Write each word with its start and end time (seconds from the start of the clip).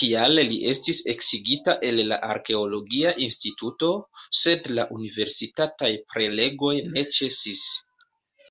Tial 0.00 0.36
li 0.50 0.58
estis 0.72 1.00
eksigita 1.14 1.74
el 1.88 2.02
la 2.12 2.18
arkeologia 2.34 3.14
instituto, 3.26 3.90
sed 4.42 4.72
la 4.80 4.86
universitataj 5.00 5.92
prelegoj 6.14 6.74
ne 6.94 7.06
ĉesis. 7.18 7.70